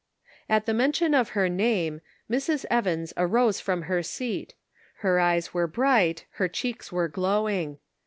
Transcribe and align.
At 0.49 0.65
the 0.65 0.73
mention 0.73 1.13
of 1.13 1.37
her 1.37 1.47
name, 1.47 2.01
Mrs. 2.27 2.65
Evans 2.71 3.13
arose 3.17 3.59
from 3.59 3.83
her 3.83 4.01
seat; 4.01 4.55
her 5.05 5.19
eyes 5.19 5.53
were 5.53 5.67
bright 5.67 6.25
her 6.37 6.47
cheeks 6.47 6.91
were 6.91 7.07
glowing. 7.07 7.77